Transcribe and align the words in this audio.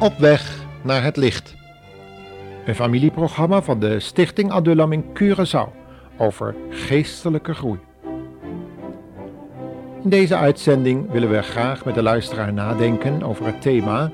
Op 0.00 0.18
weg 0.18 0.64
naar 0.82 1.02
het 1.02 1.16
licht. 1.16 1.54
Een 2.64 2.74
familieprogramma 2.74 3.62
van 3.62 3.80
de 3.80 4.00
Stichting 4.00 4.50
Adullam 4.50 4.92
in 4.92 5.04
Curaçao 5.04 5.68
over 6.16 6.54
geestelijke 6.70 7.54
groei. 7.54 7.78
In 10.02 10.10
deze 10.10 10.36
uitzending 10.36 11.10
willen 11.10 11.30
we 11.30 11.42
graag 11.42 11.84
met 11.84 11.94
de 11.94 12.02
luisteraar 12.02 12.52
nadenken 12.52 13.22
over 13.22 13.46
het 13.46 13.62
thema 13.62 14.10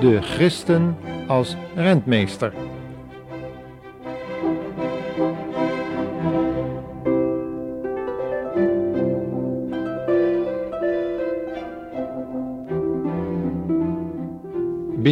de 0.00 0.22
christen 0.22 0.96
als 1.26 1.56
rentmeester. 1.74 2.52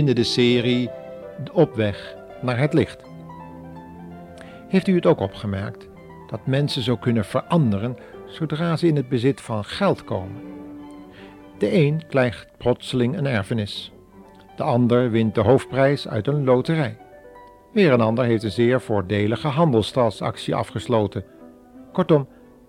Binnen 0.00 0.24
de 0.24 0.30
serie 0.30 0.90
Op 1.52 1.74
weg 1.74 2.16
naar 2.42 2.58
het 2.58 2.72
licht. 2.72 3.02
Heeft 4.68 4.86
u 4.86 4.94
het 4.94 5.06
ook 5.06 5.20
opgemerkt 5.20 5.88
dat 6.26 6.46
mensen 6.46 6.82
zo 6.82 6.96
kunnen 6.96 7.24
veranderen 7.24 7.96
zodra 8.26 8.76
ze 8.76 8.86
in 8.86 8.96
het 8.96 9.08
bezit 9.08 9.40
van 9.40 9.64
geld 9.64 10.04
komen? 10.04 10.42
De 11.58 11.74
een 11.74 12.02
krijgt 12.08 12.48
plotseling 12.56 13.16
een 13.16 13.26
erfenis, 13.26 13.92
de 14.56 14.62
ander 14.62 15.10
wint 15.10 15.34
de 15.34 15.40
hoofdprijs 15.40 16.08
uit 16.08 16.26
een 16.26 16.44
loterij. 16.44 16.96
Weer 17.72 17.92
een 17.92 18.00
ander 18.00 18.24
heeft 18.24 18.42
een 18.42 18.50
zeer 18.50 18.80
voordelige 18.80 19.48
handelstransactie 19.48 20.54
afgesloten. 20.54 21.24
Kortom, 21.92 22.28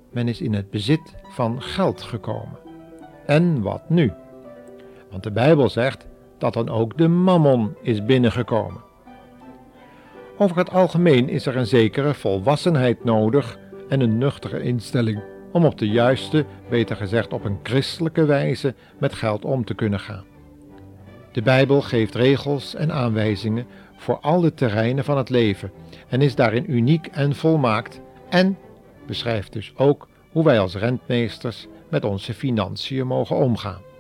men 0.09 0.27
is 0.27 0.41
in 0.41 0.53
het 0.53 0.69
bezit 0.69 1.15
van 1.29 1.61
geld 1.61 2.01
gekomen. 2.01 2.59
En 3.25 3.61
wat 3.61 3.89
nu? 3.89 4.13
Want 5.09 5.23
de 5.23 5.31
Bijbel 5.31 5.69
zegt 5.69 6.09
dat 6.41 6.53
dan 6.53 6.69
ook 6.69 6.97
de 6.97 7.07
mammon 7.07 7.75
is 7.81 8.05
binnengekomen. 8.05 8.81
Over 10.37 10.57
het 10.57 10.71
algemeen 10.71 11.29
is 11.29 11.45
er 11.45 11.57
een 11.57 11.65
zekere 11.67 12.13
volwassenheid 12.13 13.03
nodig 13.03 13.57
en 13.89 14.01
een 14.01 14.17
nuchtere 14.17 14.61
instelling 14.61 15.21
om 15.51 15.65
op 15.65 15.77
de 15.77 15.87
juiste, 15.87 16.45
beter 16.69 16.95
gezegd 16.95 17.33
op 17.33 17.43
een 17.43 17.59
christelijke 17.63 18.25
wijze 18.25 18.75
met 18.97 19.13
geld 19.13 19.45
om 19.45 19.65
te 19.65 19.73
kunnen 19.73 19.99
gaan. 19.99 20.23
De 21.31 21.41
Bijbel 21.41 21.81
geeft 21.81 22.15
regels 22.15 22.75
en 22.75 22.91
aanwijzingen 22.91 23.65
voor 23.97 24.19
alle 24.19 24.53
terreinen 24.53 25.03
van 25.03 25.17
het 25.17 25.29
leven 25.29 25.71
en 26.07 26.21
is 26.21 26.35
daarin 26.35 26.71
uniek 26.71 27.07
en 27.07 27.35
volmaakt 27.35 28.01
en 28.29 28.57
beschrijft 29.07 29.53
dus 29.53 29.73
ook 29.75 30.07
hoe 30.31 30.43
wij 30.43 30.59
als 30.59 30.75
rentmeesters 30.75 31.67
met 31.89 32.05
onze 32.05 32.33
financiën 32.33 33.07
mogen 33.07 33.35
omgaan. 33.35 33.90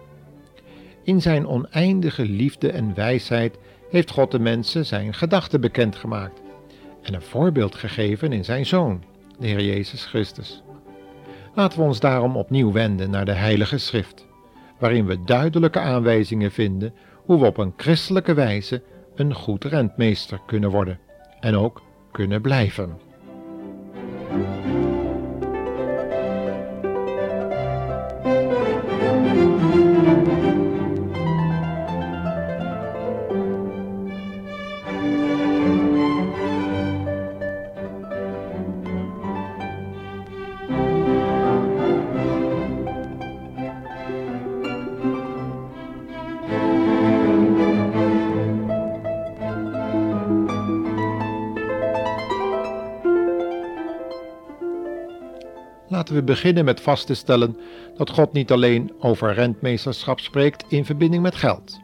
In 1.03 1.21
zijn 1.21 1.47
oneindige 1.47 2.25
liefde 2.25 2.71
en 2.71 2.95
wijsheid 2.95 3.57
heeft 3.89 4.11
God 4.11 4.31
de 4.31 4.39
mensen 4.39 4.85
zijn 4.85 5.13
gedachten 5.13 5.61
bekendgemaakt 5.61 6.41
en 7.01 7.13
een 7.13 7.21
voorbeeld 7.21 7.75
gegeven 7.75 8.31
in 8.31 8.45
zijn 8.45 8.65
Zoon, 8.65 9.03
de 9.39 9.47
Heer 9.47 9.61
Jezus 9.61 10.05
Christus. 10.05 10.63
Laten 11.55 11.79
we 11.79 11.85
ons 11.85 11.99
daarom 11.99 12.37
opnieuw 12.37 12.71
wenden 12.71 13.09
naar 13.09 13.25
de 13.25 13.33
Heilige 13.33 13.77
Schrift, 13.77 14.27
waarin 14.79 15.05
we 15.05 15.23
duidelijke 15.23 15.79
aanwijzingen 15.79 16.51
vinden 16.51 16.93
hoe 17.25 17.39
we 17.39 17.45
op 17.45 17.57
een 17.57 17.73
christelijke 17.77 18.33
wijze 18.33 18.83
een 19.15 19.33
goed 19.33 19.63
rentmeester 19.63 20.39
kunnen 20.45 20.69
worden 20.69 20.99
en 21.39 21.55
ook 21.55 21.81
kunnen 22.11 22.41
blijven. 22.41 23.10
We 56.11 56.23
beginnen 56.23 56.65
met 56.65 56.81
vast 56.81 57.07
te 57.07 57.13
stellen 57.13 57.57
dat 57.95 58.09
God 58.09 58.33
niet 58.33 58.51
alleen 58.51 58.91
over 58.99 59.33
rentmeesterschap 59.33 60.19
spreekt 60.19 60.65
in 60.67 60.85
verbinding 60.85 61.23
met 61.23 61.35
geld, 61.35 61.79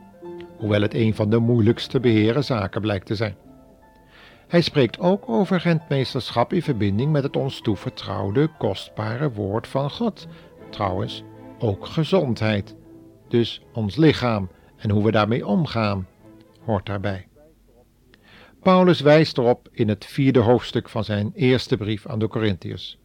hoewel 0.58 0.82
het 0.82 0.94
een 0.94 1.16
van 1.16 1.30
de 1.30 1.38
moeilijkste 1.38 2.00
beheren 2.00 2.44
zaken 2.44 2.82
blijkt 2.82 3.06
te 3.06 3.16
zijn. 3.16 3.36
Hij 4.48 4.62
spreekt 4.62 5.00
ook 5.00 5.30
over 5.30 5.58
rentmeesterschap 5.58 6.54
in 6.54 6.62
verbinding 6.62 7.12
met 7.12 7.24
het 7.24 7.36
ons 7.36 7.62
toevertrouwde, 7.62 8.50
kostbare 8.58 9.32
woord 9.32 9.68
van 9.68 9.92
God. 9.92 10.28
Trouwens, 10.70 11.24
ook 11.60 11.86
gezondheid, 11.86 12.76
dus 13.28 13.62
ons 13.74 13.96
lichaam 13.96 14.50
en 14.78 14.90
hoe 14.90 15.04
we 15.04 15.12
daarmee 15.12 15.48
omgaan, 15.48 16.08
hoort 16.66 16.86
daarbij. 16.86 17.28
Paulus 18.62 19.00
wijst 19.00 19.38
erop 19.38 19.70
in 19.72 19.90
het 19.90 20.06
vierde 20.06 20.40
hoofdstuk 20.40 20.90
van 20.90 21.04
zijn 21.04 21.32
eerste 21.36 21.78
brief 21.78 22.08
aan 22.08 22.20
de 22.20 22.28
Corinthiërs. 22.28 22.98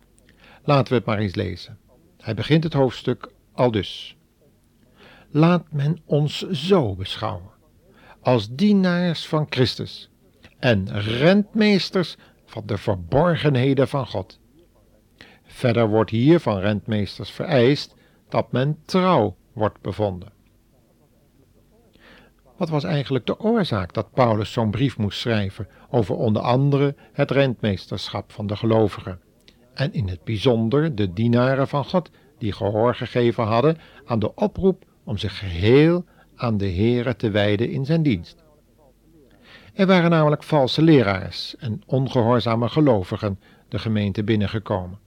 Laten 0.64 0.88
we 0.92 0.94
het 0.98 1.06
maar 1.06 1.18
eens 1.18 1.34
lezen. 1.34 1.78
Hij 2.18 2.34
begint 2.34 2.64
het 2.64 2.72
hoofdstuk 2.72 3.32
al 3.52 3.70
dus. 3.70 4.16
Laat 5.30 5.64
men 5.70 5.98
ons 6.04 6.48
zo 6.50 6.94
beschouwen, 6.94 7.50
als 8.20 8.54
dienaars 8.54 9.26
van 9.26 9.46
Christus 9.50 10.10
en 10.58 11.00
rentmeesters 11.00 12.16
van 12.44 12.62
de 12.66 12.78
verborgenheden 12.78 13.88
van 13.88 14.06
God. 14.06 14.40
Verder 15.44 15.88
wordt 15.88 16.10
hier 16.10 16.40
van 16.40 16.58
rentmeesters 16.58 17.30
vereist 17.30 17.94
dat 18.28 18.52
men 18.52 18.78
trouw 18.84 19.36
wordt 19.52 19.80
bevonden. 19.80 20.32
Wat 22.56 22.68
was 22.68 22.84
eigenlijk 22.84 23.26
de 23.26 23.40
oorzaak 23.40 23.92
dat 23.92 24.12
Paulus 24.12 24.52
zo'n 24.52 24.70
brief 24.70 24.98
moest 24.98 25.20
schrijven 25.20 25.68
over 25.90 26.14
onder 26.16 26.42
andere 26.42 26.94
het 27.12 27.30
rentmeesterschap 27.30 28.32
van 28.32 28.46
de 28.46 28.56
gelovigen? 28.56 29.20
En 29.75 29.93
in 29.93 30.09
het 30.09 30.25
bijzonder 30.25 30.94
de 30.94 31.12
dienaren 31.12 31.69
van 31.69 31.84
God, 31.84 32.10
die 32.38 32.53
gehoor 32.53 32.94
gegeven 32.94 33.44
hadden 33.44 33.78
aan 34.05 34.19
de 34.19 34.34
oproep 34.34 34.84
om 35.05 35.19
zich 35.19 35.38
geheel 35.38 36.05
aan 36.37 36.56
de 36.56 36.71
Heere 36.71 37.16
te 37.16 37.31
wijden 37.31 37.71
in 37.71 37.84
zijn 37.84 38.03
dienst. 38.03 38.43
Er 39.75 39.87
waren 39.87 40.10
namelijk 40.10 40.43
valse 40.43 40.83
leraars 40.83 41.56
en 41.56 41.83
ongehoorzame 41.87 42.69
gelovigen 42.69 43.41
de 43.69 43.78
gemeente 43.78 44.25
binnengekomen. 44.25 44.99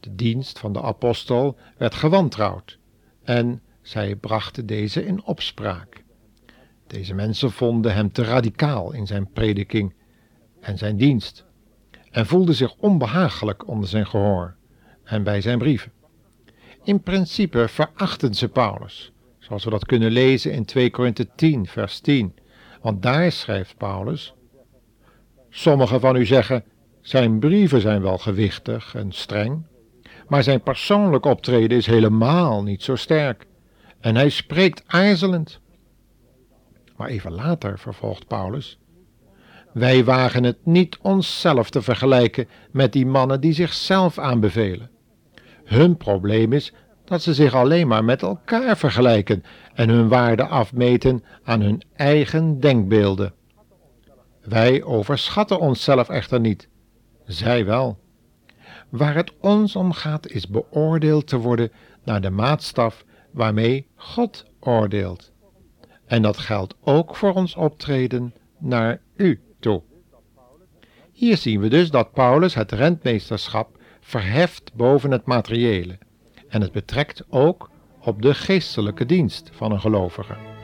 De 0.00 0.14
dienst 0.14 0.58
van 0.58 0.72
de 0.72 0.82
apostel 0.82 1.56
werd 1.76 1.94
gewantrouwd 1.94 2.78
en 3.22 3.62
zij 3.82 4.16
brachten 4.16 4.66
deze 4.66 5.06
in 5.06 5.24
opspraak. 5.24 6.04
Deze 6.86 7.14
mensen 7.14 7.50
vonden 7.50 7.94
hem 7.94 8.12
te 8.12 8.22
radicaal 8.22 8.92
in 8.92 9.06
zijn 9.06 9.32
prediking 9.32 9.94
en 10.60 10.78
zijn 10.78 10.96
dienst 10.96 11.46
en 12.16 12.26
voelde 12.26 12.52
zich 12.52 12.74
onbehagelijk 12.76 13.68
onder 13.68 13.88
zijn 13.88 14.06
gehoor 14.06 14.54
en 15.04 15.22
bij 15.22 15.40
zijn 15.40 15.58
brieven. 15.58 15.92
In 16.82 17.02
principe 17.02 17.68
verachten 17.68 18.34
ze 18.34 18.48
Paulus, 18.48 19.12
zoals 19.38 19.64
we 19.64 19.70
dat 19.70 19.86
kunnen 19.86 20.10
lezen 20.10 20.52
in 20.52 20.64
2 20.64 20.90
Korinthe 20.90 21.28
10, 21.34 21.66
vers 21.66 22.00
10. 22.00 22.34
Want 22.80 23.02
daar 23.02 23.32
schrijft 23.32 23.76
Paulus: 23.76 24.34
Sommigen 25.50 26.00
van 26.00 26.16
u 26.16 26.24
zeggen: 26.24 26.64
zijn 27.00 27.38
brieven 27.38 27.80
zijn 27.80 28.02
wel 28.02 28.18
gewichtig 28.18 28.94
en 28.94 29.12
streng, 29.12 29.66
maar 30.28 30.42
zijn 30.42 30.62
persoonlijk 30.62 31.24
optreden 31.24 31.78
is 31.78 31.86
helemaal 31.86 32.62
niet 32.62 32.82
zo 32.82 32.94
sterk. 32.94 33.46
En 34.00 34.14
hij 34.14 34.28
spreekt 34.28 34.82
aarzelend. 34.86 35.60
Maar 36.96 37.08
even 37.08 37.32
later 37.32 37.78
vervolgt 37.78 38.26
Paulus: 38.26 38.78
wij 39.76 40.04
wagen 40.04 40.44
het 40.44 40.58
niet 40.62 40.98
onszelf 41.02 41.70
te 41.70 41.82
vergelijken 41.82 42.48
met 42.70 42.92
die 42.92 43.06
mannen 43.06 43.40
die 43.40 43.52
zichzelf 43.52 44.18
aanbevelen. 44.18 44.90
Hun 45.64 45.96
probleem 45.96 46.52
is 46.52 46.72
dat 47.04 47.22
ze 47.22 47.34
zich 47.34 47.54
alleen 47.54 47.88
maar 47.88 48.04
met 48.04 48.22
elkaar 48.22 48.76
vergelijken 48.76 49.42
en 49.74 49.88
hun 49.88 50.08
waarde 50.08 50.46
afmeten 50.46 51.24
aan 51.44 51.60
hun 51.60 51.82
eigen 51.96 52.60
denkbeelden. 52.60 53.34
Wij 54.42 54.82
overschatten 54.82 55.60
onszelf 55.60 56.08
echter 56.08 56.40
niet, 56.40 56.68
zij 57.26 57.64
wel. 57.64 57.98
Waar 58.88 59.14
het 59.14 59.32
ons 59.40 59.76
om 59.76 59.92
gaat 59.92 60.28
is 60.28 60.48
beoordeeld 60.48 61.26
te 61.26 61.36
worden 61.36 61.72
naar 62.04 62.20
de 62.20 62.30
maatstaf 62.30 63.04
waarmee 63.30 63.86
God 63.94 64.44
oordeelt. 64.60 65.32
En 66.06 66.22
dat 66.22 66.36
geldt 66.36 66.74
ook 66.80 67.16
voor 67.16 67.32
ons 67.32 67.54
optreden 67.54 68.34
naar 68.58 69.00
u 69.16 69.40
Hier 71.12 71.36
zien 71.36 71.60
we 71.60 71.68
dus 71.68 71.90
dat 71.90 72.12
Paulus 72.12 72.54
het 72.54 72.72
rentmeesterschap 72.72 73.78
verheft 74.00 74.74
boven 74.74 75.10
het 75.10 75.26
materiële 75.26 75.98
en 76.48 76.60
het 76.60 76.72
betrekt 76.72 77.24
ook 77.28 77.70
op 78.00 78.22
de 78.22 78.34
geestelijke 78.34 79.06
dienst 79.06 79.50
van 79.52 79.72
een 79.72 79.80
gelovige. 79.80 80.55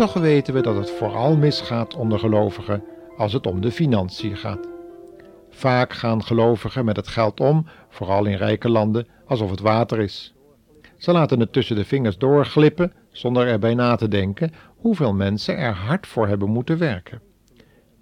Toch 0.00 0.12
weten 0.12 0.54
we 0.54 0.60
dat 0.60 0.76
het 0.76 0.90
vooral 0.90 1.36
misgaat 1.36 1.96
onder 1.96 2.18
gelovigen 2.18 2.84
als 3.16 3.32
het 3.32 3.46
om 3.46 3.60
de 3.60 3.70
financiën 3.70 4.36
gaat. 4.36 4.68
Vaak 5.50 5.92
gaan 5.92 6.24
gelovigen 6.24 6.84
met 6.84 6.96
het 6.96 7.08
geld 7.08 7.40
om, 7.40 7.66
vooral 7.88 8.24
in 8.24 8.36
rijke 8.36 8.68
landen, 8.68 9.08
alsof 9.26 9.50
het 9.50 9.60
water 9.60 9.98
is. 9.98 10.34
Ze 10.96 11.12
laten 11.12 11.40
het 11.40 11.52
tussen 11.52 11.76
de 11.76 11.84
vingers 11.84 12.18
doorglippen 12.18 12.92
zonder 13.10 13.46
erbij 13.46 13.74
na 13.74 13.96
te 13.96 14.08
denken 14.08 14.52
hoeveel 14.76 15.14
mensen 15.14 15.56
er 15.56 15.72
hard 15.72 16.06
voor 16.06 16.28
hebben 16.28 16.50
moeten 16.50 16.78
werken. 16.78 17.20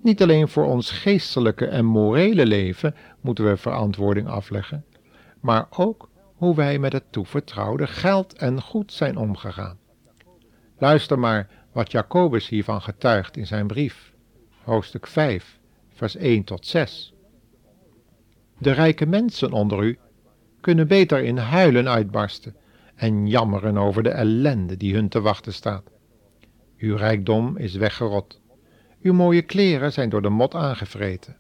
Niet 0.02 0.22
alleen 0.22 0.48
voor 0.48 0.64
ons 0.64 0.90
geestelijke 0.90 1.66
en 1.66 1.84
morele 1.84 2.46
leven 2.46 2.94
moeten 3.20 3.44
we 3.44 3.56
verantwoording 3.56 4.28
afleggen, 4.28 4.84
maar 5.40 5.66
ook 5.70 6.08
hoe 6.34 6.54
wij 6.54 6.78
met 6.78 6.92
het 6.92 7.04
toevertrouwde 7.10 7.86
geld 7.86 8.36
en 8.36 8.62
goed 8.62 8.92
zijn 8.92 9.16
omgegaan. 9.16 9.78
Luister 10.78 11.18
maar 11.18 11.48
wat 11.78 11.92
Jacobus 11.92 12.48
hiervan 12.48 12.82
getuigt 12.82 13.36
in 13.36 13.46
zijn 13.46 13.66
brief, 13.66 14.12
hoofdstuk 14.62 15.06
5, 15.06 15.58
vers 15.94 16.16
1 16.16 16.44
tot 16.44 16.66
6. 16.66 17.14
De 18.58 18.70
rijke 18.70 19.06
mensen 19.06 19.52
onder 19.52 19.82
u 19.82 19.98
kunnen 20.60 20.88
beter 20.88 21.24
in 21.24 21.36
huilen 21.36 21.88
uitbarsten 21.88 22.56
en 22.94 23.26
jammeren 23.26 23.78
over 23.78 24.02
de 24.02 24.08
ellende 24.08 24.76
die 24.76 24.94
hun 24.94 25.08
te 25.08 25.20
wachten 25.20 25.52
staat. 25.52 25.82
Uw 26.78 26.96
rijkdom 26.96 27.56
is 27.56 27.74
weggerot, 27.74 28.40
uw 29.02 29.12
mooie 29.12 29.42
kleren 29.42 29.92
zijn 29.92 30.08
door 30.08 30.22
de 30.22 30.28
mot 30.28 30.54
aangevreten, 30.54 31.36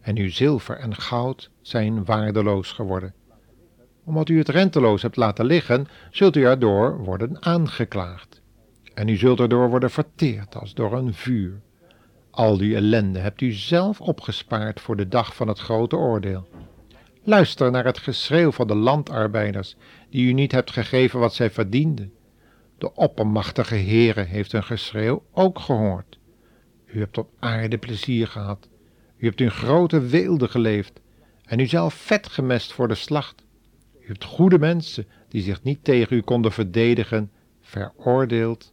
en 0.00 0.16
uw 0.16 0.30
zilver 0.30 0.76
en 0.76 0.94
goud 0.94 1.50
zijn 1.60 2.04
waardeloos 2.04 2.72
geworden. 2.72 3.14
Omdat 4.04 4.28
u 4.28 4.38
het 4.38 4.48
renteloos 4.48 5.02
hebt 5.02 5.16
laten 5.16 5.44
liggen, 5.44 5.86
zult 6.10 6.36
u 6.36 6.44
erdoor 6.44 6.98
worden 6.98 7.42
aangeklaagd, 7.44 8.41
en 8.94 9.08
u 9.08 9.16
zult 9.16 9.40
erdoor 9.40 9.70
worden 9.70 9.90
verteerd 9.90 10.56
als 10.56 10.74
door 10.74 10.92
een 10.92 11.14
vuur. 11.14 11.60
Al 12.30 12.56
die 12.56 12.74
ellende 12.74 13.18
hebt 13.18 13.40
u 13.40 13.52
zelf 13.52 14.00
opgespaard 14.00 14.80
voor 14.80 14.96
de 14.96 15.08
dag 15.08 15.36
van 15.36 15.48
het 15.48 15.58
grote 15.58 15.96
oordeel. 15.96 16.48
Luister 17.24 17.70
naar 17.70 17.84
het 17.84 17.98
geschreeuw 17.98 18.52
van 18.52 18.66
de 18.66 18.74
landarbeiders, 18.74 19.76
die 20.10 20.26
u 20.26 20.32
niet 20.32 20.52
hebt 20.52 20.70
gegeven 20.70 21.20
wat 21.20 21.34
zij 21.34 21.50
verdienden. 21.50 22.12
De 22.78 22.94
oppermachtige 22.94 23.74
Heere 23.74 24.22
heeft 24.22 24.52
hun 24.52 24.64
geschreeuw 24.64 25.22
ook 25.32 25.58
gehoord. 25.58 26.18
U 26.86 26.98
hebt 26.98 27.18
op 27.18 27.30
aarde 27.38 27.78
plezier 27.78 28.26
gehad. 28.26 28.68
U 29.16 29.26
hebt 29.26 29.40
in 29.40 29.50
grote 29.50 30.00
weelde 30.00 30.48
geleefd 30.48 31.00
en 31.44 31.58
u 31.58 31.66
zelf 31.66 31.94
vet 31.94 32.28
gemest 32.28 32.72
voor 32.72 32.88
de 32.88 32.94
slacht. 32.94 33.44
U 34.00 34.06
hebt 34.06 34.24
goede 34.24 34.58
mensen 34.58 35.06
die 35.28 35.42
zich 35.42 35.62
niet 35.62 35.84
tegen 35.84 36.16
u 36.16 36.20
konden 36.20 36.52
verdedigen, 36.52 37.30
veroordeeld 37.60 38.72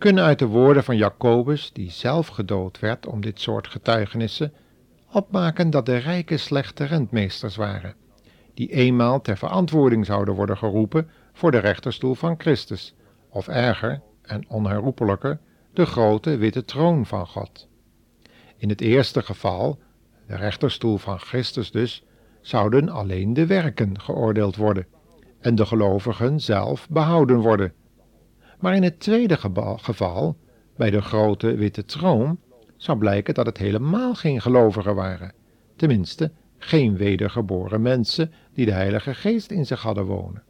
kunnen 0.00 0.24
uit 0.24 0.38
de 0.38 0.46
woorden 0.46 0.84
van 0.84 0.96
Jacobus, 0.96 1.72
die 1.72 1.90
zelf 1.90 2.26
gedood 2.26 2.78
werd 2.78 3.06
om 3.06 3.20
dit 3.20 3.40
soort 3.40 3.68
getuigenissen, 3.68 4.52
opmaken 5.12 5.70
dat 5.70 5.86
de 5.86 5.96
rijken 5.96 6.38
slechte 6.38 6.84
rentmeesters 6.84 7.56
waren, 7.56 7.94
die 8.54 8.72
eenmaal 8.72 9.20
ter 9.20 9.36
verantwoording 9.36 10.06
zouden 10.06 10.34
worden 10.34 10.56
geroepen 10.56 11.10
voor 11.32 11.50
de 11.50 11.58
rechterstoel 11.58 12.14
van 12.14 12.34
Christus, 12.38 12.94
of 13.28 13.48
erger 13.48 14.02
en 14.22 14.44
onherroepelijker, 14.48 15.40
de 15.72 15.86
grote 15.86 16.36
witte 16.36 16.64
troon 16.64 17.06
van 17.06 17.26
God. 17.26 17.68
In 18.56 18.68
het 18.68 18.80
eerste 18.80 19.22
geval, 19.22 19.78
de 20.26 20.36
rechterstoel 20.36 20.96
van 20.96 21.18
Christus 21.18 21.70
dus, 21.70 22.04
zouden 22.40 22.88
alleen 22.88 23.34
de 23.34 23.46
werken 23.46 24.00
geoordeeld 24.00 24.56
worden 24.56 24.86
en 25.40 25.54
de 25.54 25.66
gelovigen 25.66 26.40
zelf 26.40 26.88
behouden 26.88 27.38
worden 27.38 27.72
maar 28.60 28.74
in 28.74 28.82
het 28.82 29.00
tweede 29.00 29.36
geval, 29.76 30.36
bij 30.76 30.90
de 30.90 31.00
grote 31.00 31.54
witte 31.54 31.84
troon, 31.84 32.38
zou 32.76 32.98
blijken 32.98 33.34
dat 33.34 33.46
het 33.46 33.58
helemaal 33.58 34.14
geen 34.14 34.40
gelovigen 34.40 34.94
waren, 34.94 35.32
tenminste 35.76 36.32
geen 36.58 36.96
wedergeboren 36.96 37.82
mensen 37.82 38.32
die 38.52 38.66
de 38.66 38.72
Heilige 38.72 39.14
Geest 39.14 39.50
in 39.50 39.66
zich 39.66 39.82
hadden 39.82 40.04
wonen. 40.04 40.42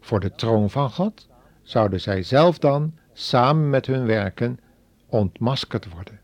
Voor 0.00 0.20
de 0.20 0.32
troon 0.32 0.70
van 0.70 0.90
God 0.90 1.28
zouden 1.62 2.00
zij 2.00 2.22
zelf 2.22 2.58
dan, 2.58 2.94
samen 3.12 3.70
met 3.70 3.86
hun 3.86 4.06
werken, 4.06 4.58
ontmaskerd 5.06 5.92
worden 5.92 6.20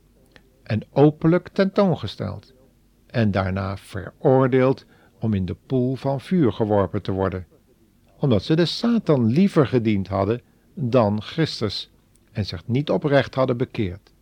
en 0.64 0.82
openlijk 0.92 1.48
tentoongesteld 1.48 2.52
en 3.06 3.30
daarna 3.30 3.76
veroordeeld 3.76 4.86
om 5.18 5.34
in 5.34 5.44
de 5.44 5.56
poel 5.66 5.94
van 5.94 6.20
vuur 6.20 6.52
geworpen 6.52 7.02
te 7.02 7.12
worden, 7.12 7.46
omdat 8.18 8.42
ze 8.42 8.56
de 8.56 8.64
Satan 8.64 9.26
liever 9.26 9.66
gediend 9.66 10.08
hadden 10.08 10.40
dan 10.74 11.22
Christus 11.22 11.90
en 12.32 12.46
zich 12.46 12.66
niet 12.66 12.90
oprecht 12.90 13.34
hadden 13.34 13.56
bekeerd. 13.56 14.12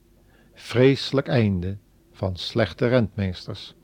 Vreselijk 0.54 1.28
einde 1.28 1.76
van 2.12 2.37
slechte 2.37 2.87
rentmeesters. 2.87 3.75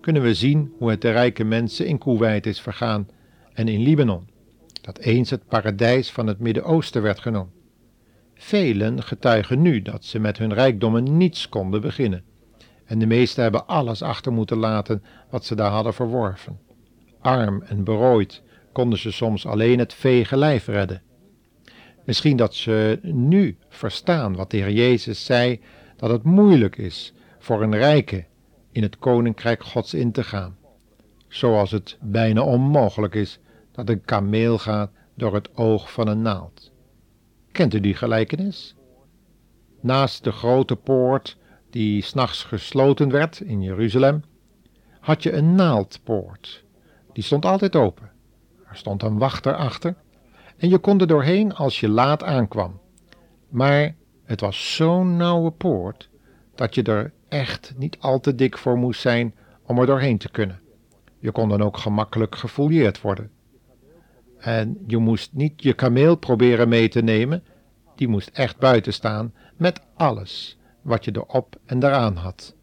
Kunnen 0.00 0.22
we 0.22 0.34
zien 0.34 0.72
hoe 0.78 0.90
het 0.90 1.00
de 1.00 1.10
rijke 1.10 1.44
mensen 1.44 1.86
in 1.86 1.98
Kuwait 1.98 2.46
is 2.46 2.60
vergaan 2.60 3.08
en 3.52 3.68
in 3.68 3.82
Libanon, 3.82 4.28
dat 4.80 4.98
eens 4.98 5.30
het 5.30 5.46
paradijs 5.48 6.10
van 6.10 6.26
het 6.26 6.38
Midden-Oosten 6.38 7.02
werd 7.02 7.18
genoemd. 7.18 7.50
Velen 8.34 9.02
getuigen 9.02 9.62
nu 9.62 9.82
dat 9.82 10.04
ze 10.04 10.18
met 10.18 10.38
hun 10.38 10.54
rijkdommen 10.54 11.16
niets 11.16 11.48
konden 11.48 11.80
beginnen, 11.80 12.22
en 12.84 12.98
de 12.98 13.06
meesten 13.06 13.42
hebben 13.42 13.66
alles 13.66 14.02
achter 14.02 14.32
moeten 14.32 14.56
laten 14.56 15.02
wat 15.30 15.44
ze 15.44 15.54
daar 15.54 15.70
hadden 15.70 15.94
verworven. 15.94 16.58
Arm 17.20 17.62
en 17.62 17.84
berooid 17.84 18.42
konden 18.72 18.98
ze 18.98 19.12
soms 19.12 19.46
alleen 19.46 19.78
het 19.78 19.94
vege 19.94 20.36
lijf 20.36 20.66
redden. 20.66 21.02
Misschien 22.04 22.36
dat 22.36 22.54
ze 22.54 22.98
nu 23.02 23.56
verstaan 23.68 24.36
wat 24.36 24.50
de 24.50 24.56
Heer 24.56 24.70
Jezus 24.70 25.24
zei, 25.24 25.60
dat 25.96 26.10
het 26.10 26.22
moeilijk 26.22 26.76
is 26.76 27.12
voor 27.38 27.62
een 27.62 27.76
rijke 27.76 28.24
in 28.72 28.82
het 28.82 28.98
koninkrijk 28.98 29.64
Gods 29.64 29.94
in 29.94 30.12
te 30.12 30.24
gaan, 30.24 30.56
zoals 31.28 31.70
het 31.70 31.96
bijna 32.00 32.42
onmogelijk 32.42 33.14
is 33.14 33.38
dat 33.72 33.88
een 33.88 34.04
kameel 34.04 34.58
gaat 34.58 34.90
door 35.14 35.34
het 35.34 35.56
oog 35.56 35.92
van 35.92 36.08
een 36.08 36.22
naald. 36.22 36.72
Kent 37.52 37.74
u 37.74 37.80
die 37.80 37.94
gelijkenis? 37.94 38.74
Naast 39.80 40.24
de 40.24 40.32
grote 40.32 40.76
poort 40.76 41.36
die 41.70 42.02
s'nachts 42.02 42.44
gesloten 42.44 43.10
werd 43.10 43.40
in 43.40 43.62
Jeruzalem, 43.62 44.22
had 45.00 45.22
je 45.22 45.32
een 45.32 45.54
naaldpoort. 45.54 46.64
Die 47.12 47.24
stond 47.24 47.44
altijd 47.44 47.76
open. 47.76 48.10
Er 48.68 48.76
stond 48.76 49.02
een 49.02 49.18
wachter 49.18 49.54
achter 49.54 49.94
en 50.56 50.68
je 50.68 50.78
kon 50.78 51.00
er 51.00 51.06
doorheen 51.06 51.54
als 51.54 51.80
je 51.80 51.88
laat 51.88 52.22
aankwam. 52.22 52.80
Maar 53.48 53.94
het 54.24 54.40
was 54.40 54.74
zo'n 54.74 55.16
nauwe 55.16 55.50
poort 55.50 56.08
dat 56.54 56.74
je 56.74 56.82
er 56.82 57.12
echt 57.28 57.74
niet 57.76 57.96
al 58.00 58.20
te 58.20 58.34
dik 58.34 58.58
voor 58.58 58.76
moest 58.76 59.00
zijn 59.00 59.34
om 59.62 59.78
er 59.78 59.86
doorheen 59.86 60.18
te 60.18 60.30
kunnen. 60.30 60.60
Je 61.18 61.30
kon 61.30 61.48
dan 61.48 61.62
ook 61.62 61.76
gemakkelijk 61.76 62.36
gefouilleerd 62.36 63.00
worden. 63.00 63.30
En 64.38 64.78
je 64.86 64.96
moest 64.96 65.32
niet 65.32 65.62
je 65.62 65.72
kameel 65.72 66.16
proberen 66.16 66.68
mee 66.68 66.88
te 66.88 67.02
nemen, 67.02 67.42
die 67.96 68.08
moest 68.08 68.30
echt 68.32 68.58
buiten 68.58 68.92
staan 68.92 69.32
met 69.56 69.80
alles 69.94 70.58
wat 70.82 71.04
je 71.04 71.10
erop 71.14 71.56
en 71.64 71.82
eraan 71.82 72.16
had. 72.16 72.54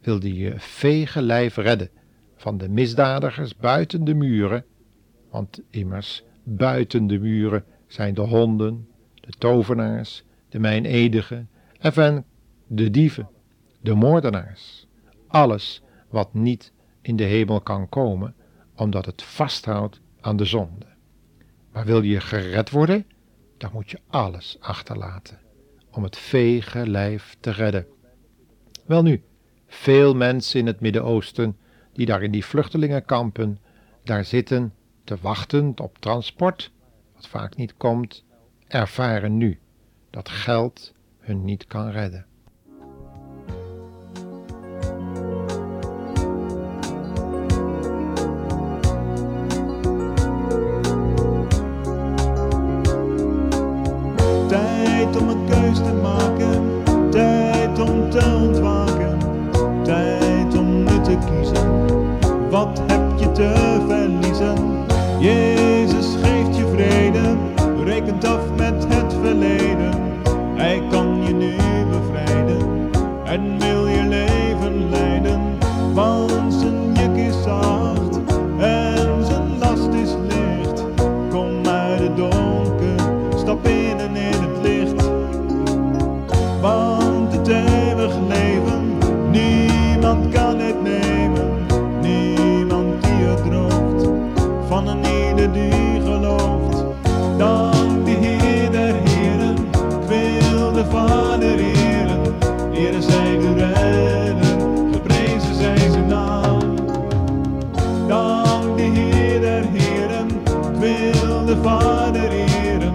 Wilde 0.00 0.34
je 0.34 0.54
vege 0.56 1.22
lijf 1.22 1.56
redden 1.56 1.90
van 2.36 2.58
de 2.58 2.68
misdadigers 2.68 3.56
buiten 3.56 4.04
de 4.04 4.14
muren, 4.14 4.64
want 5.30 5.60
immers 5.70 6.24
buiten 6.42 7.06
de 7.06 7.18
muren 7.18 7.64
zijn 7.86 8.14
de 8.14 8.20
honden, 8.20 8.88
de 9.14 9.32
tovenaars, 9.38 10.24
de 10.48 10.58
mijnedigen 10.58 11.48
en 11.80 12.24
de 12.66 12.90
dieven, 12.90 13.28
de 13.86 13.94
moordenaars, 13.94 14.86
alles 15.28 15.82
wat 16.08 16.34
niet 16.34 16.72
in 17.00 17.16
de 17.16 17.24
hemel 17.24 17.60
kan 17.60 17.88
komen, 17.88 18.34
omdat 18.74 19.06
het 19.06 19.22
vasthoudt 19.22 20.00
aan 20.20 20.36
de 20.36 20.44
zonde. 20.44 20.86
Maar 21.72 21.84
wil 21.84 22.02
je 22.02 22.20
gered 22.20 22.70
worden, 22.70 23.06
dan 23.56 23.70
moet 23.72 23.90
je 23.90 24.00
alles 24.06 24.56
achterlaten 24.60 25.38
om 25.90 26.02
het 26.02 26.16
vege 26.16 26.88
lijf 26.88 27.36
te 27.40 27.50
redden. 27.50 27.86
Welnu, 28.86 29.22
veel 29.66 30.14
mensen 30.14 30.60
in 30.60 30.66
het 30.66 30.80
Midden-Oosten 30.80 31.56
die 31.92 32.06
daar 32.06 32.22
in 32.22 32.30
die 32.30 32.44
vluchtelingenkampen 32.44 33.58
daar 34.04 34.24
zitten 34.24 34.74
te 35.04 35.16
wachten 35.20 35.72
op 35.80 35.98
transport, 35.98 36.72
wat 37.14 37.26
vaak 37.26 37.56
niet 37.56 37.76
komt, 37.76 38.24
ervaren 38.66 39.36
nu 39.36 39.58
dat 40.10 40.28
geld 40.28 40.94
hun 41.18 41.44
niet 41.44 41.66
kan 41.66 41.90
redden. 41.90 42.26
Om 55.80 56.04
een 56.04 56.25
wil 110.86 111.44
de 111.44 111.56
Vader 111.62 112.30
eren. 112.30 112.94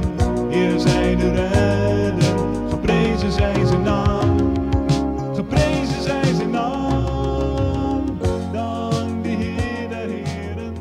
Eer 0.51 0.79
zij 0.79 1.15
de 1.15 1.31
redder, 1.31 2.37
geprezen 2.69 3.31
zij 3.31 3.65
zijn 3.65 3.81
naam. 3.81 4.53
Geprezen 5.35 6.01
zij 6.01 6.33
zijn 6.33 6.49
naam. 6.49 8.17
Dank 8.51 9.23
de 9.23 9.29
Heer 9.29 9.89
der 9.89 10.09
Heren, 10.09 10.73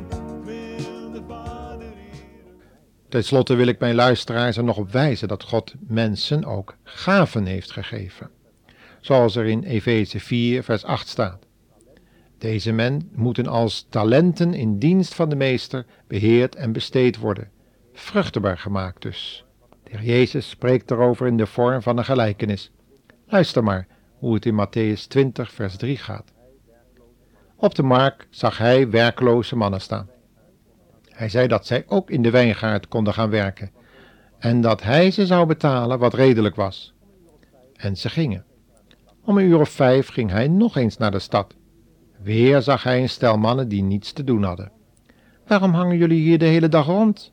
wil 0.44 1.10
de 1.12 1.22
Vader 1.28 1.86
eren. 1.86 2.56
Ten 3.08 3.24
slotte 3.24 3.54
wil 3.54 3.66
ik 3.66 3.78
mijn 3.78 3.94
luisteraars 3.94 4.56
er 4.56 4.64
nog 4.64 4.76
op 4.76 4.90
wijzen 4.90 5.28
dat 5.28 5.42
God 5.42 5.74
mensen 5.86 6.44
ook 6.44 6.76
gaven 6.82 7.46
heeft 7.46 7.70
gegeven. 7.70 8.30
Zoals 9.00 9.36
er 9.36 9.46
in 9.46 9.62
Efeze 9.62 10.20
4, 10.20 10.62
vers 10.62 10.84
8 10.84 11.08
staat. 11.08 11.48
Deze 12.40 12.72
men 12.72 13.10
moeten 13.14 13.46
als 13.46 13.86
talenten 13.88 14.54
in 14.54 14.78
dienst 14.78 15.14
van 15.14 15.28
de 15.28 15.36
meester 15.36 15.86
beheerd 16.06 16.54
en 16.54 16.72
besteed 16.72 17.18
worden, 17.18 17.50
vruchtbaar 17.92 18.58
gemaakt 18.58 19.02
dus. 19.02 19.44
De 19.82 19.98
Jezus 20.02 20.48
spreekt 20.48 20.88
daarover 20.88 21.26
in 21.26 21.36
de 21.36 21.46
vorm 21.46 21.82
van 21.82 21.98
een 21.98 22.04
gelijkenis. 22.04 22.70
Luister 23.26 23.64
maar 23.64 23.86
hoe 24.18 24.34
het 24.34 24.46
in 24.46 24.66
Matthäus 24.66 25.06
20, 25.08 25.52
vers 25.52 25.76
3 25.76 25.96
gaat. 25.96 26.32
Op 27.56 27.74
de 27.74 27.82
markt 27.82 28.26
zag 28.30 28.58
hij 28.58 28.90
werkloze 28.90 29.56
mannen 29.56 29.80
staan. 29.80 30.10
Hij 31.04 31.28
zei 31.28 31.46
dat 31.46 31.66
zij 31.66 31.84
ook 31.86 32.10
in 32.10 32.22
de 32.22 32.30
wijngaard 32.30 32.88
konden 32.88 33.14
gaan 33.14 33.30
werken 33.30 33.70
en 34.38 34.60
dat 34.60 34.82
hij 34.82 35.10
ze 35.10 35.26
zou 35.26 35.46
betalen 35.46 35.98
wat 35.98 36.14
redelijk 36.14 36.54
was. 36.54 36.94
En 37.74 37.96
ze 37.96 38.08
gingen. 38.08 38.44
Om 39.24 39.38
een 39.38 39.44
uur 39.44 39.60
of 39.60 39.68
vijf 39.68 40.08
ging 40.08 40.30
hij 40.30 40.48
nog 40.48 40.76
eens 40.76 40.96
naar 40.96 41.10
de 41.10 41.18
stad. 41.18 41.58
Weer 42.22 42.62
zag 42.62 42.82
hij 42.82 43.00
een 43.00 43.08
stel 43.08 43.38
mannen 43.38 43.68
die 43.68 43.82
niets 43.82 44.12
te 44.12 44.24
doen 44.24 44.42
hadden. 44.42 44.72
Waarom 45.46 45.74
hangen 45.74 45.96
jullie 45.96 46.20
hier 46.20 46.38
de 46.38 46.44
hele 46.44 46.68
dag 46.68 46.86
rond? 46.86 47.32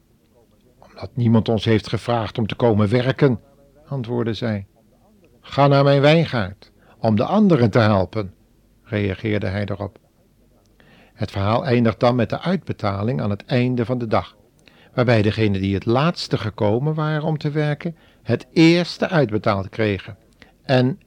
Omdat 0.80 1.10
niemand 1.14 1.50
ons 1.50 1.66
heeft 1.66 1.88
gevraagd 1.88 2.38
om 2.38 2.48
te 2.48 2.56
komen 2.56 2.90
werken, 2.90 3.40
antwoordde 3.88 4.34
zij. 4.34 4.66
Ga 5.42 5.68
naar 5.68 5.84
mijn 5.84 6.02
wijngaard 6.02 6.72
om 7.00 7.16
de 7.16 7.24
anderen 7.24 7.70
te 7.70 7.80
helpen, 7.80 8.34
reageerde 8.84 9.48
hij 9.48 9.66
erop. 9.66 10.00
Het 11.14 11.32
verhaal 11.32 11.66
eindigt 11.66 12.00
dan 12.00 12.16
met 12.16 12.30
de 12.30 12.40
uitbetaling 12.40 13.22
aan 13.22 13.30
het 13.30 13.46
einde 13.46 13.86
van 13.86 13.98
de 13.98 14.08
dag, 14.08 14.36
waarbij 14.94 15.22
degenen 15.22 15.62
die 15.62 15.74
het 15.74 15.86
laatste 15.86 16.38
gekomen 16.38 16.94
waren 16.94 17.24
om 17.24 17.38
te 17.38 17.52
werken, 17.52 17.96
het 18.24 18.48
eerste 18.52 19.10
uitbetaald 19.10 19.70
kregen. 19.70 20.18
En, 20.64 21.00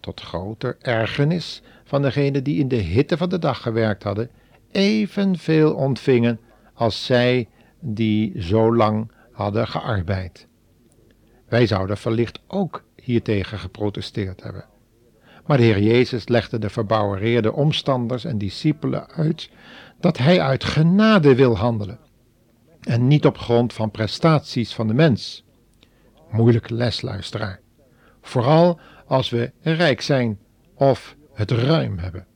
tot 0.00 0.20
groter 0.20 0.76
ergernis 0.80 1.62
van 1.86 2.02
degenen 2.02 2.44
die 2.44 2.58
in 2.58 2.68
de 2.68 2.76
hitte 2.76 3.16
van 3.16 3.28
de 3.28 3.38
dag 3.38 3.62
gewerkt 3.62 4.02
hadden, 4.02 4.30
evenveel 4.70 5.74
ontvingen 5.74 6.40
als 6.74 7.04
zij 7.04 7.48
die 7.80 8.42
zo 8.42 8.74
lang 8.74 9.10
hadden 9.32 9.68
gearbeid. 9.68 10.46
Wij 11.48 11.66
zouden 11.66 11.96
wellicht 12.02 12.40
ook 12.46 12.84
hiertegen 13.02 13.58
geprotesteerd 13.58 14.42
hebben. 14.42 14.64
Maar 15.46 15.56
de 15.56 15.62
Heer 15.62 15.82
Jezus 15.82 16.28
legde 16.28 16.58
de 16.58 16.70
verbouwereerde 16.70 17.52
omstanders 17.52 18.24
en 18.24 18.38
discipelen 18.38 19.08
uit 19.08 19.50
dat 20.00 20.18
Hij 20.18 20.40
uit 20.40 20.64
genade 20.64 21.34
wil 21.34 21.56
handelen 21.56 21.98
en 22.80 23.06
niet 23.06 23.26
op 23.26 23.38
grond 23.38 23.72
van 23.72 23.90
prestaties 23.90 24.74
van 24.74 24.86
de 24.86 24.94
mens. 24.94 25.44
Moeilijke 26.30 26.74
les, 26.74 27.02
luisteraar. 27.02 27.60
Vooral 28.20 28.80
als 29.06 29.30
we 29.30 29.52
rijk 29.60 30.00
zijn 30.00 30.38
of 30.74 31.15
het 31.36 31.50
ruim 31.50 31.98
hebben. 31.98 32.26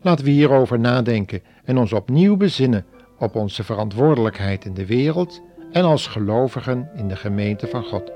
Laten 0.00 0.24
we 0.24 0.30
hierover 0.30 0.80
nadenken 0.80 1.42
en 1.64 1.78
ons 1.78 1.92
opnieuw 1.92 2.36
bezinnen 2.36 2.84
op 3.18 3.34
onze 3.34 3.64
verantwoordelijkheid 3.64 4.64
in 4.64 4.74
de 4.74 4.86
wereld 4.86 5.42
en 5.72 5.84
als 5.84 6.06
gelovigen 6.06 6.90
in 6.94 7.08
de 7.08 7.16
gemeente 7.16 7.66
van 7.66 7.82
God. 7.82 8.12